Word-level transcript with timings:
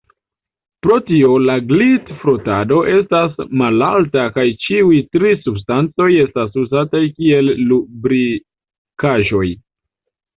Pro 0.85 0.95
tio 1.07 1.33
la 1.47 1.55
glitfrotado 1.71 2.79
estas 2.93 3.35
malalta 3.61 4.23
kaj 4.37 4.45
ĉiuj 4.67 4.97
tri 5.17 5.33
substancoj 5.43 6.07
estas 6.23 6.57
uzataj 6.63 7.03
kiel 7.19 7.53
lubrikaĵoj. 7.73 9.45